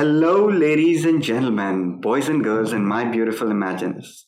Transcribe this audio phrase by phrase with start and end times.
[0.00, 4.24] Hello, ladies and gentlemen, boys and girls, and my beautiful imaginers.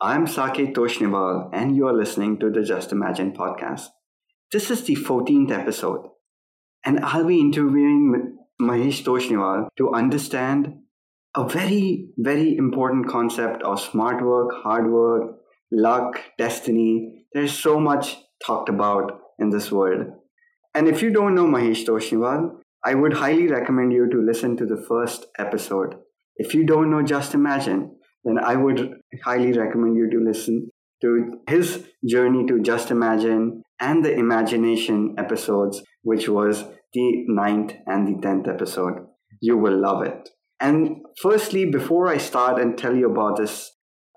[0.00, 3.88] I'm Saket Toshniwal, and you are listening to the Just Imagine podcast.
[4.52, 6.06] This is the 14th episode,
[6.84, 10.76] and I'll be interviewing Mahesh Toshniwal to understand
[11.34, 15.38] a very, very important concept of smart work, hard work,
[15.72, 17.24] luck, destiny.
[17.32, 18.16] There's so much
[18.46, 20.06] talked about in this world.
[20.72, 24.64] And if you don't know Mahesh Toshniwal, I would highly recommend you to listen to
[24.64, 25.96] the first episode.
[26.36, 30.70] If you don't know Just Imagine, then I would highly recommend you to listen
[31.02, 38.06] to his journey to Just Imagine and the Imagination episodes, which was the ninth and
[38.06, 39.06] the tenth episode.
[39.40, 40.28] You will love it.
[40.60, 43.72] And firstly, before I start and tell you about this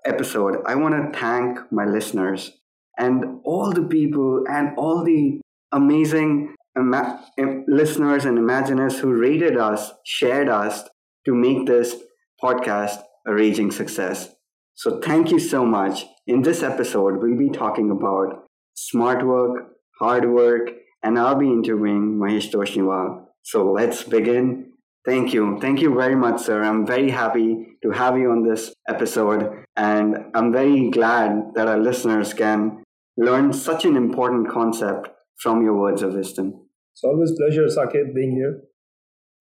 [0.06, 2.52] episode, I want to thank my listeners
[2.96, 5.40] and all the people and all the
[5.72, 7.24] amazing ima-
[7.68, 10.88] listeners and imaginers who rated us, shared us
[11.26, 11.96] to make this
[12.42, 14.34] podcast a raging success.
[14.74, 16.06] So thank you so much.
[16.26, 20.70] In this episode, we'll be talking about smart work, hard work,
[21.02, 23.26] and I'll be interviewing Mahesh Toshniwal.
[23.42, 24.72] So let's begin.
[25.04, 25.58] Thank you.
[25.60, 26.62] Thank you very much, sir.
[26.62, 31.78] I'm very happy to have you on this episode, and I'm very glad that our
[31.78, 32.82] listeners can
[33.16, 35.08] learn such an important concept
[35.40, 36.68] from your words of wisdom.
[36.92, 38.62] It's always pleasure, Saket, being here.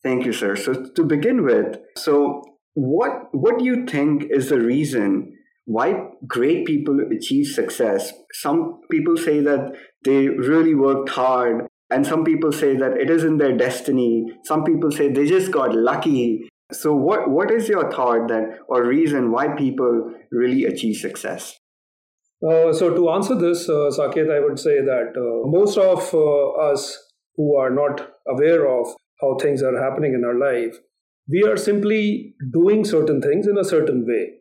[0.01, 0.55] Thank you, sir.
[0.55, 2.41] So to begin with, so
[2.73, 5.93] what what do you think is the reason why
[6.25, 8.13] great people achieve success?
[8.33, 9.73] Some people say that
[10.05, 14.25] they really worked hard, and some people say that it isn't their destiny.
[14.45, 16.47] Some people say they just got lucky.
[16.71, 21.58] So what what is your thought that or reason why people really achieve success?
[22.41, 26.71] Uh, so to answer this, uh, Saket, I would say that uh, most of uh,
[26.71, 26.97] us
[27.35, 28.87] who are not aware of
[29.19, 30.77] how things are happening in our life,
[31.27, 34.31] we are simply doing certain things in a certain way.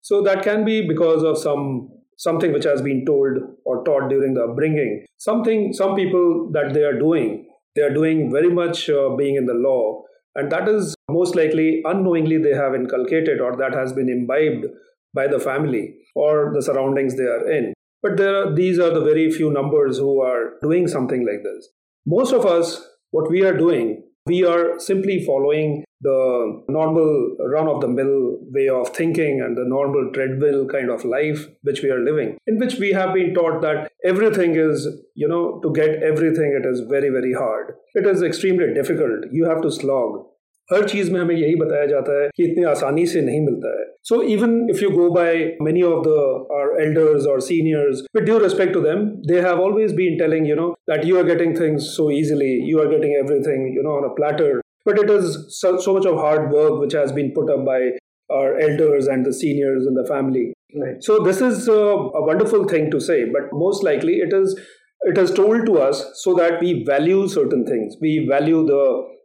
[0.00, 4.34] So that can be because of some something which has been told or taught during
[4.34, 5.04] the upbringing.
[5.16, 9.46] Something some people that they are doing, they are doing very much uh, being in
[9.46, 10.02] the law,
[10.34, 14.66] and that is most likely unknowingly they have inculcated or that has been imbibed
[15.14, 17.72] by the family or the surroundings they are in.
[18.02, 21.68] But there are, these are the very few numbers who are doing something like this.
[22.06, 27.80] Most of us, what we are doing, we are simply following the normal run of
[27.80, 32.00] the mill way of thinking and the normal treadmill kind of life which we are
[32.00, 36.58] living in which we have been taught that everything is you know to get everything
[36.60, 40.26] it is very very hard it is extremely difficult you have to slog
[40.73, 43.85] हर चीज में हमें यही बताया जाता है कि इतनी आसानी से नहीं मिलता है
[44.09, 45.35] so even if you go by
[45.67, 46.17] many of the
[46.57, 50.55] our elders और seniors with due respect to them they have always been telling you
[50.55, 54.09] know that you are getting things so easily you are getting everything you know on
[54.09, 55.25] a platter but it is
[55.55, 57.79] so, so much of hard work which has been put up by
[58.29, 60.43] our elders and the seniors in the family
[60.83, 61.03] right.
[61.03, 64.55] so this is a, a wonderful thing to say but most likely it is
[65.01, 68.81] it is told to us so that we value certain things we value the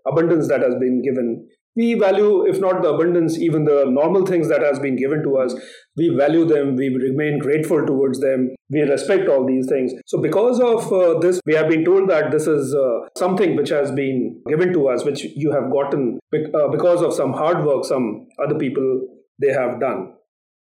[0.07, 1.47] abundance that has been given.
[1.75, 5.37] We value if not the abundance even the normal things that has been given to
[5.37, 5.55] us.
[5.95, 6.75] We value them.
[6.75, 8.55] We remain grateful towards them.
[8.69, 9.93] We respect all these things.
[10.07, 13.69] So because of uh, this we have been told that this is uh, something which
[13.69, 17.85] has been given to us which you have gotten uh, because of some hard work
[17.85, 19.07] some other people
[19.39, 20.13] they have done.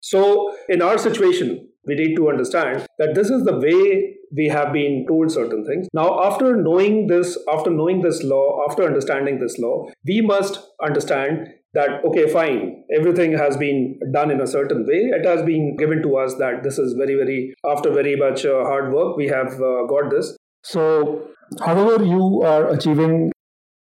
[0.01, 4.71] So in our situation we need to understand that this is the way we have
[4.73, 5.87] been told certain things.
[5.93, 11.47] Now, after knowing this, after knowing this law, after understanding this law, we must understand
[11.73, 15.11] that, okay, fine, everything has been done in a certain way.
[15.13, 18.63] It has been given to us that this is very, very, after very much uh,
[18.63, 20.35] hard work, we have uh, got this.
[20.63, 21.29] So,
[21.63, 23.31] however, you are achieving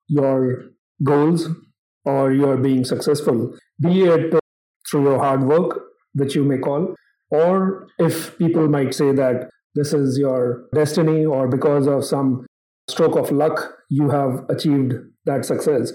[0.08, 0.66] your
[1.04, 1.50] goals
[2.06, 4.34] or you are being successful, be it
[4.90, 5.82] through your hard work,
[6.14, 6.96] which you may call,
[7.30, 12.46] or if people might say that this is your destiny or because of some
[12.90, 14.94] stroke of luck you have achieved
[15.26, 15.94] that success.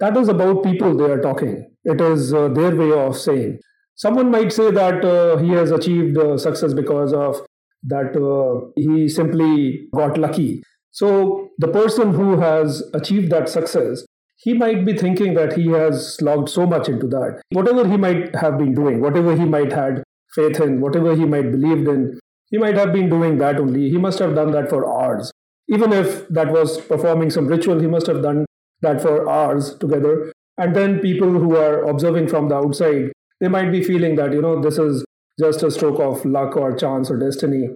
[0.00, 1.70] That is about people they are talking.
[1.84, 3.58] It is uh, their way of saying.
[3.94, 7.40] Someone might say that uh, he has achieved uh, success because of
[7.84, 10.62] that uh, he simply got lucky.
[10.90, 14.04] So the person who has achieved that success
[14.36, 17.40] he might be thinking that he has slogged so much into that.
[17.52, 20.02] Whatever he might have been doing whatever he might had
[20.34, 22.18] faith in whatever he might believed in
[22.52, 23.88] he might have been doing that only.
[23.88, 25.32] He must have done that for hours.
[25.68, 28.44] Even if that was performing some ritual, he must have done
[28.82, 30.30] that for hours together.
[30.58, 34.42] And then people who are observing from the outside, they might be feeling that, you
[34.42, 35.02] know, this is
[35.40, 37.68] just a stroke of luck or chance or destiny.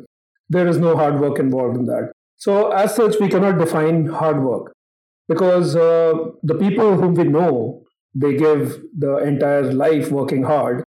[0.50, 2.12] There is no hard work involved in that.
[2.36, 4.74] So, as such, we cannot define hard work
[5.26, 6.12] because uh,
[6.42, 7.82] the people whom we know,
[8.14, 10.84] they give the entire life working hard,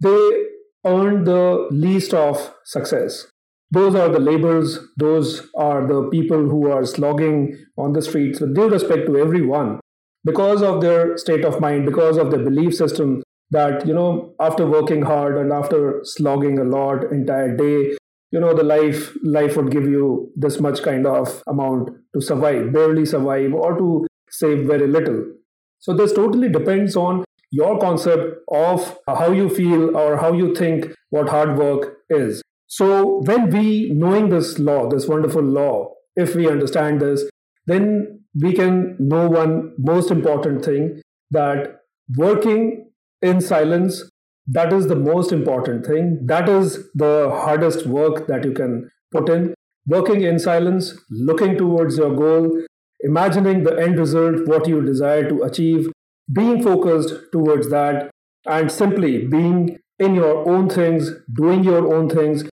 [0.00, 0.47] they
[0.86, 3.26] earn the least of success.
[3.70, 8.54] Those are the laborers, those are the people who are slogging on the streets with
[8.54, 9.80] due respect to everyone
[10.24, 14.66] because of their state of mind, because of their belief system that, you know, after
[14.66, 17.96] working hard and after slogging a lot entire day,
[18.30, 22.72] you know, the life life would give you this much kind of amount to survive,
[22.72, 25.24] barely survive, or to save very little.
[25.78, 30.92] So this totally depends on your concept of how you feel or how you think
[31.10, 32.42] what hard work is.
[32.66, 37.28] So when we knowing this law, this wonderful law, if we understand this,
[37.66, 41.00] then we can know one most important thing
[41.30, 41.80] that
[42.16, 42.90] working
[43.22, 44.02] in silence
[44.46, 49.28] that is the most important thing that is the hardest work that you can put
[49.28, 49.52] in
[49.86, 52.50] working in silence looking towards your goal
[53.00, 55.90] imagining the end result what you desire to achieve
[56.32, 58.10] being focused towards that
[58.46, 62.44] and simply being in your own things doing your own things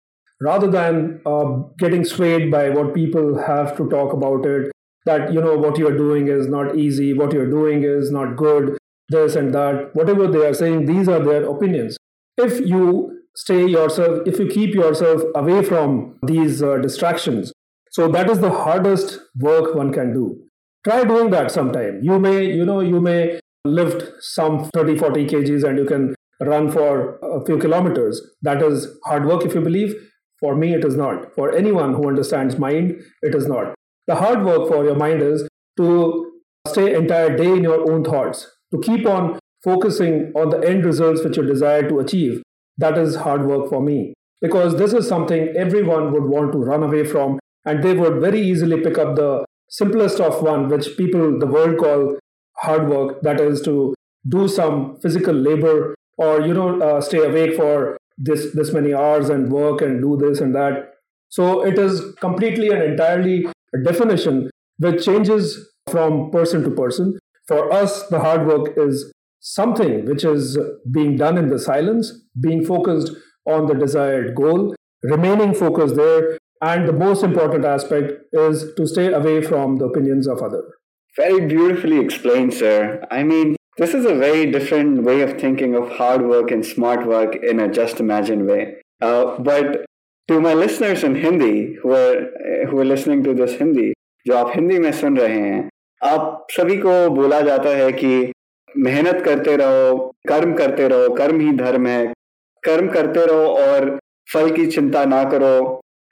[0.41, 1.44] rather than uh,
[1.79, 4.71] getting swayed by what people have to talk about it
[5.06, 8.76] that you know what you're doing is not easy what you're doing is not good
[9.09, 11.97] this and that whatever they are saying these are their opinions.
[12.37, 17.53] If you stay yourself if you keep yourself away from these uh, distractions
[17.91, 20.41] so that is the hardest work one can do.
[20.85, 22.00] Try doing that sometime.
[22.03, 26.71] You may you know you may lift some 30 40 kgs and you can run
[26.71, 28.21] for a few kilometers.
[28.43, 29.95] That is hard work if you believe.
[30.41, 31.35] For me it is not.
[31.35, 33.75] For anyone who understands mind it is not.
[34.07, 36.33] The hard work for your mind is to
[36.69, 41.25] stay entire day in your own thoughts, to keep on focusing on the end results
[41.25, 42.43] which you desire to achieve.
[42.77, 44.13] That is hard work for me.
[44.41, 48.41] Because this is something everyone would want to run away from and they would very
[48.41, 52.19] easily pick up the simplest of one which people the world call
[52.69, 53.95] hard work that is to
[54.37, 59.29] do some physical labor or you know uh, stay awake for this this many hours
[59.37, 60.95] and work and do this and that
[61.29, 67.19] so it is completely and entirely a definition which changes from person to person.
[67.47, 70.59] For us, the hard work is something which is
[70.91, 73.13] being done in the silence, being focused
[73.47, 79.13] on the desired goal, remaining focused there, and the most important aspect is to stay
[79.13, 80.65] away from the opinions of others.
[81.17, 83.07] Very beautifully explained, sir.
[83.09, 87.07] I mean, this is a very different way of thinking of hard work and smart
[87.07, 88.77] work in a just imagine way.
[89.01, 89.85] Uh, but
[90.29, 93.93] to my listeners in Hindi who are who are listening to this Hindi,
[94.27, 95.69] जो आप हिंदी में सुन रहे हैं
[96.03, 98.33] आप सभी को बोला जाता है कि
[98.77, 99.97] मेहनत करते रहो
[100.29, 102.07] कर्म करते रहो कर्म ही धर्म है
[102.63, 103.99] कर्म करते रहो और
[104.33, 105.57] फल की चिंता ना करो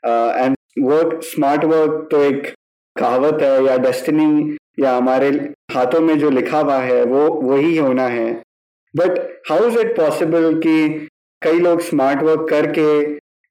[0.05, 2.53] एंड वर्क स्मार्ट वर्क तो एक
[2.97, 5.29] कहावत है या डेस्टिनी या हमारे
[5.73, 8.31] हाथों में जो लिखा हुआ है वो वही होना है।
[8.95, 9.19] But
[9.51, 11.09] how is it possible कि
[11.43, 12.89] कई लोग स्मार्ट वर्क करके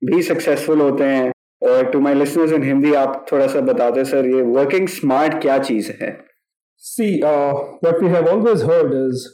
[0.02, 1.32] भी सक्सेसफुल होते हैं?
[1.62, 5.58] और to my listeners in Hindi आप थोड़ा सा बताते सर ये वर्किंग स्मार्ट क्या
[5.60, 6.18] चीज़ है?
[6.84, 9.28] See what we have always heard is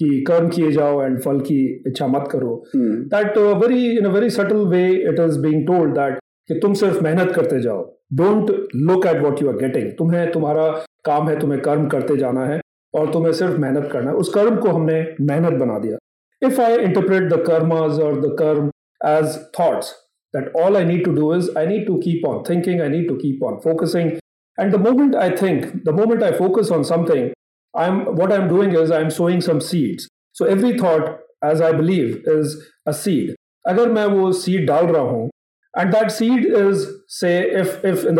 [0.00, 1.58] कि कर्म किए जाओ एंड फल की
[1.88, 6.18] इच्छा मत करो। That very in a very subtle way it is being told that
[6.50, 7.84] कि तुम सिर्फ़ मेहनत करते जाओ।
[8.14, 8.50] Don't
[8.88, 10.66] look at what you are getting तुम्हें तुम्हारा
[11.06, 12.60] काम है, तुम्हें कर्म करते जाना है
[12.94, 15.96] और तुम्हें सिर्फ़ मेहनत करना है। उस कर्म को हमने मेहनत बना दिया।
[16.42, 18.70] इफ़ आई इंटरप्रेट द कर्म और the karma
[19.06, 19.92] as thoughts
[20.34, 23.08] that all I need to do is I need to keep on thinking I need
[23.08, 24.10] to keep on focusing
[24.58, 27.28] and the moment I think the moment I focus on something
[27.74, 31.08] I am what I am doing is I am sowing some seeds so every thought
[31.44, 33.34] as I believe is a seed
[33.64, 35.28] अगर मैं वो seed डाल रहा हूँ
[35.74, 37.32] and that seed is से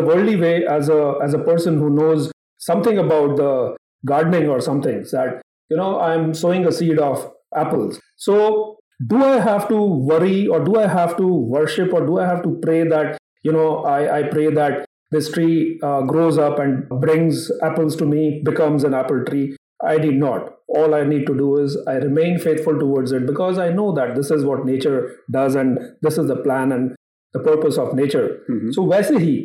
[0.02, 3.75] world way as a person who knows something about the
[4.05, 7.99] gardening or something that you know I'm sowing a seed of apples.
[8.17, 8.77] So
[9.07, 12.43] do I have to worry or do I have to worship or do I have
[12.43, 16.87] to pray that, you know, I, I pray that this tree uh, grows up and
[17.01, 19.55] brings apples to me, becomes an apple tree?
[19.83, 20.53] I need not.
[20.67, 24.15] All I need to do is I remain faithful towards it because I know that
[24.15, 26.95] this is what nature does and this is the plan and
[27.33, 28.41] the purpose of nature.
[28.49, 28.71] Mm-hmm.
[28.71, 29.35] So वैसे ही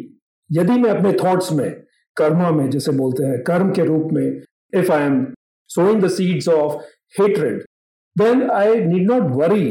[0.52, 1.82] यदि मैं अपने thoughts में
[2.18, 4.41] कर्मा में, जैसे बोलते हैं, कर्म के रूप में
[4.74, 5.25] if I am
[5.70, 6.82] sowing the seeds of
[7.22, 7.63] hatred
[8.15, 9.65] then I need not worry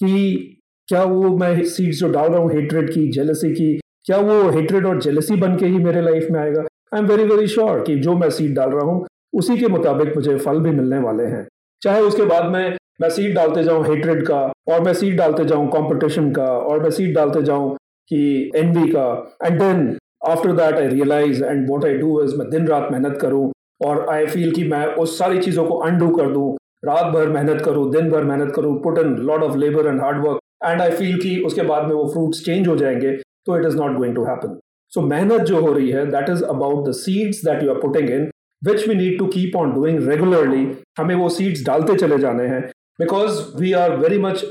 [0.00, 0.48] कि
[0.88, 4.86] क्या वो मैं सीड्स जो डाल रहा हूँ हेट्रेड की जेलसी की, क्या वो हेट्रेड
[4.86, 6.62] और जेलसी बन के ही मेरे लाइफ में आएगा?
[6.94, 10.14] I am very very sure कि जो मैं सीड डाल रहा हूँ, उसी के मुताबिक
[10.16, 11.46] मुझे फल भी मिलने वाले हैं।
[11.82, 15.68] चाहे उसके बाद में, मैं सीड डालते जाऊँ हेट्रेड का, और मैं सीड डालते जाऊँ
[15.68, 17.74] कंपटीशन का, और मैं सीड डालते जाऊँ
[18.10, 22.48] कि एनवी का and then after that I realise and what I do is मैं
[22.50, 23.50] दिन रात मेहनत करूँ,
[23.80, 27.60] और आई फील कि मैं उस सारी चीज़ों को अनडू कर दूँ। रात भर मेहनत
[27.60, 30.90] करूँ, दिन भर मेहनत करूँ put in lot of labour and hard work and I
[30.90, 33.12] feel कि उसके बाद में वो फ्रूट्स चेंज हो जाएँगे
[33.46, 34.58] तो it is not going to happen
[34.92, 38.10] so मेहनत जो हो रही है that is about the seeds that you are putting
[38.10, 38.30] in
[38.62, 40.66] which we need to keep on doing regularly
[40.98, 42.60] हमें वो सीड्स डालते चले जाने हैं
[43.00, 44.44] because we are very much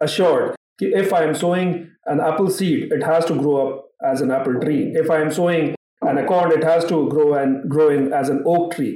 [0.00, 1.71] कि if I am sowing
[2.05, 4.91] an apple seed, it has to grow up as an apple tree.
[4.95, 8.43] If I am sowing an acorn, it has to grow and grow in as an
[8.45, 8.93] oak tree.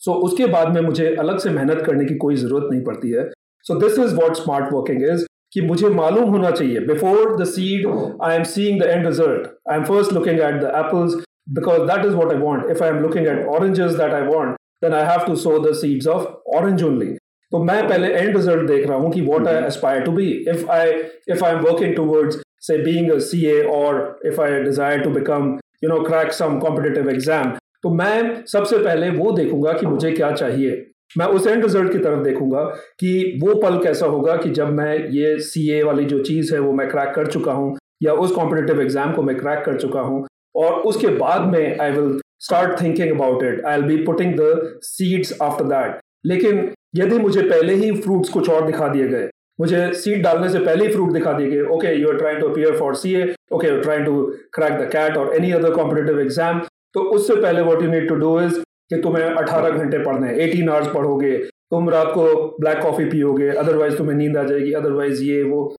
[0.00, 3.10] So so, उसके बाद में मुझे अलग से मेहनत करने की कोई ज़रूरत नहीं पड़ती
[3.10, 3.24] है
[3.66, 7.86] so this is what smart working is कि मुझे मालूम होना चाहिए before the seed
[8.24, 11.20] I am seeing the end result I am first looking at the apples
[11.52, 12.70] because that is what I want.
[12.70, 15.74] If I am looking at oranges that I want, then I have to sow the
[15.74, 17.18] seeds of orange only.
[17.51, 20.65] तो मैं पहले end result देख रहा हूँ कि what I aspire to be if
[20.71, 20.91] I
[21.29, 25.57] if I am working towards से being a C A और if I desire to become
[25.83, 30.31] you know crack some competitive exam तो मैं सबसे पहले वो देखूँगा कि मुझे क्या
[30.31, 30.85] चाहिए।
[31.17, 32.61] मैं उस एंड रिज़ल्ट की तरफ़ देखूँगा
[32.99, 36.71] कि वो पल कैसा होगा कि जब मैं ये सीए वाली जो चीज़ है वो
[36.73, 40.25] मैं क्रैक कर चुका हूँ या उस कॉम्पिटेटिव एग्ज़ाम को मैं क्रैक कर चुका हूँ
[40.55, 44.79] और उसके बाद में I will start thinking about it I will be putting the
[44.83, 49.91] seeds after that लेकिन यदि मुझे पहले ही फ्रूट्स कुछ और दिखा दिए गए, मुझे
[49.95, 52.77] सीट डालने से पहले ही फ्रूट दिखा दिए गए okay you are trying to appear
[52.77, 53.15] for C
[53.53, 54.21] okay you trying to
[54.55, 56.59] crack the CAT और एनी अदर कॉम्पिटेटिव एग्ज़ाम
[56.93, 58.59] तो उससे पहले what you need to do is
[58.89, 61.37] कि तुम्हें 18 घंटे पढ़ने हैं 18 आवर्स पढ़ोगे,
[61.71, 62.25] तुम रात को
[62.59, 65.75] ब्लैक कॉफ़ी पियोगे अदरवाइज़ तुम्हें नींद आ जाएगी अदरवाइज़ ये, वो।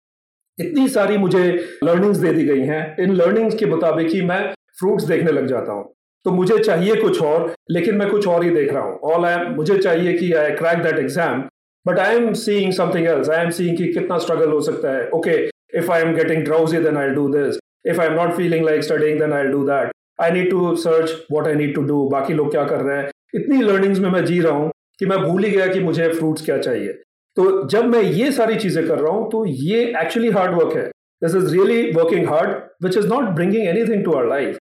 [0.59, 1.45] इतनी सारी मुझे
[1.85, 4.41] लर्निंग्स दे दी गई हैं। इन लर्निंग्स के मुताबिक ही मैं
[4.81, 5.85] फ्रूट्स देखने लग जाता हूँ।
[6.27, 9.35] तो मुझे चाहिए कुछ और, लेकिन मैं कुछ और ही देख रहा हूँ। ऑल आई
[9.35, 11.43] एम मुझे चाहिए कि I crack that exam
[11.87, 15.09] but I am seeing something else I am seeing कि कितना स्ट्रगल हो सकता है।
[15.11, 15.37] Okay
[15.79, 18.83] if I am getting drowsy then I do this if I am not feeling like
[18.85, 22.35] studying then I do that I need to search what I need to do बाकी
[22.35, 23.09] लोग क्या कर रहे हैं?
[23.35, 26.45] इतनी लर्निंग्स में मैं जी रहा हूँ कि मैं भूल ही गया कि मुझे फ्रूट्स
[26.45, 26.93] क्या चाहिए।
[27.37, 30.87] तो जब मैं ये सारी चीज़ें कर रहा हूँ तो ये एक्चुअली हार्ड वर्क है।
[31.23, 34.59] This is really working hard which is not bringing anything to our life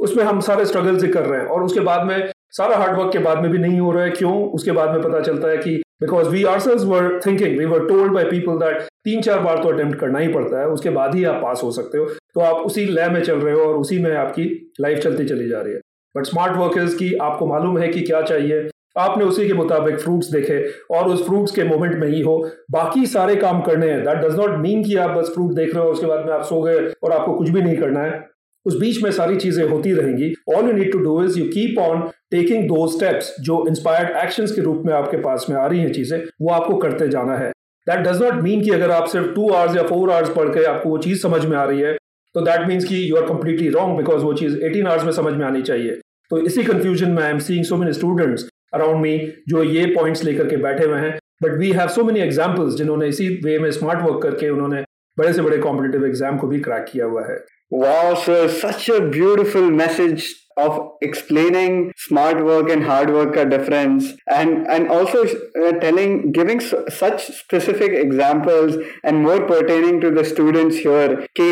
[0.00, 3.18] उसमें हम सारे स्ट्रगल से कर रहे हैं। और उसके बाद में, सारा हार्डवर्क के
[3.18, 4.48] बाद में भी नहीं हो रहा है। क्यों?
[4.48, 8.12] उसके बाद में पता चलता है कि because we are were thinking we were told
[8.12, 11.24] by people that तीन चार बार तो अटेम्प्ट करना ही पड़ता है। उसके बाद ही
[11.24, 13.98] आप पास हो सकते हो। तो आप उसी लय में चल रहे हो और उसी
[13.98, 15.80] में आपकी लाइफ चलती चली जा रही है।
[16.16, 20.00] बट स्मार्ट वर्क इज़ की आपको मालूम है कि क्या चाहिए। आपने उसी के मुताबिक
[20.00, 24.04] फ्रूट्स देखे और उस फ्रूट्स के मोमेंट में ही हो। बाकी सारे काम करने हैं।
[24.04, 26.42] दैट डज नॉट मीन कि आप बस फ्रूट देख रहे हो उसके बाद में आप
[26.42, 28.33] सो गए और आपको कुछ भी नहीं करना है।
[28.66, 31.78] उस बीच में सारी चीज़ें होती रहेंगी। All you need to do is you keep
[31.80, 35.80] on taking दो स्टेप्स जो इंस्पायर्ड एक्शंस के रूप में आपके पास में आ रही
[35.80, 37.50] हैं चीज़ें, वो आपको करते जाना है।
[37.86, 40.64] दैट डज नॉट मीन कि अगर आप सिर्फ़ टू आवर्स या फोर आवर्स पढ़ के
[40.66, 41.92] आपको वो चीज़ समझ में आ रही है
[42.34, 45.32] तो दैट मीन्स कि you are completely wrong because वो चीज़ एटीन आवर्स में समझ
[45.34, 49.18] में आनी चाहिए। तो इसी कंफ्यूजन में I am seeing so many students around me
[49.48, 53.08] जो ये पॉइंट्स लेकर के बैठे हुए हैं। But we have so many examples जिन्होंने
[53.08, 54.82] इसी वे में स्मार्ट वर्क करके उन्होंने
[55.18, 57.36] बड़े से बड़े कॉम्पिटेटिव एग्ज़ाम को भी क्रैक किया हुआ है।
[57.74, 64.12] Wow, sir, such a beautiful message of explaining smart work and hard work a difference
[64.28, 70.76] and and also uh, telling giving such specific examples and more pertaining to the students
[70.86, 71.50] here कि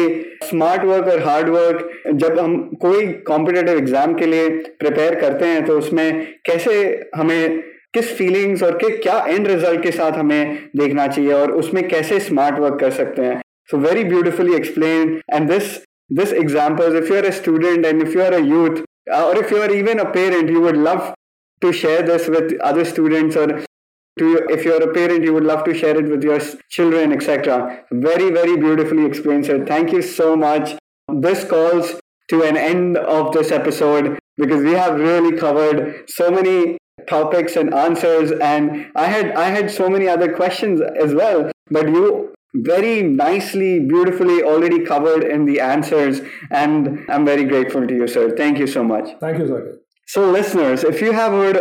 [0.53, 1.85] smart work और hard work
[2.23, 4.49] जब हम कोई competitive exam के लिए
[4.85, 6.09] prepare करते हैं तो उसमें
[6.47, 6.81] कैसे
[7.17, 7.63] हमें
[7.95, 12.21] किस फीलिंग्स और के क्या एंड रिज़ल्ट के साथ हमें देखना चाहिए और उसमें कैसे
[12.31, 17.25] स्मार्ट वर्क कर सकते हैं so very beautifully explained and this this examples if you're
[17.25, 20.61] a student and if you're a youth uh, or if you're even a parent you
[20.61, 21.15] would love
[21.61, 23.47] to share this with other students or
[24.19, 27.85] to if you're a parent you would love to share it with your children etc
[27.91, 29.65] very very beautifully explained sir.
[29.65, 30.77] Thank you so much.
[31.09, 36.79] This calls to an end of this episode because we have really covered so many
[37.09, 41.89] topics and answers and i had i had so many other questions as well but
[41.89, 46.21] you very nicely, beautifully already covered in the answers.
[46.51, 48.35] And I'm very grateful to you, sir.
[48.37, 49.09] Thank you so much.
[49.21, 49.79] Thank you, sir.
[50.07, 51.61] So, listeners, if you have heard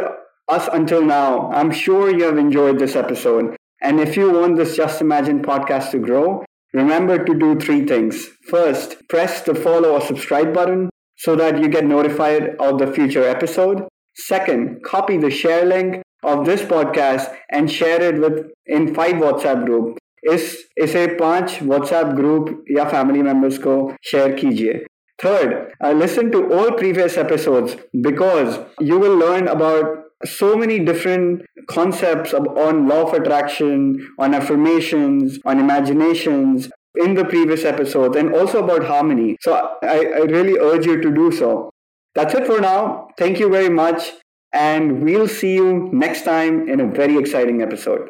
[0.49, 3.55] us until now, I'm sure you have enjoyed this episode.
[3.81, 6.43] And if you want this Just Imagine podcast to grow,
[6.73, 8.27] remember to do three things.
[8.49, 13.23] First, press the follow or subscribe button so that you get notified of the future
[13.23, 13.87] episode.
[14.15, 19.65] Second, copy the share link of this podcast and share it with in five WhatsApp
[19.65, 19.97] group
[20.32, 23.76] इस इसे पांच WhatsApp group या family members को
[24.10, 24.84] share कीजिए
[25.24, 27.76] third listen to all previous episodes
[28.06, 33.82] because you will learn about so many different concepts on law of attraction,
[34.18, 39.36] on affirmations, on imaginations in the previous episodes, and also about harmony.
[39.42, 41.70] So I, I really urge you to do so.
[42.14, 43.08] That's it for now.
[43.18, 44.12] Thank you very much,
[44.52, 48.08] and we'll see you next time in a very exciting episode.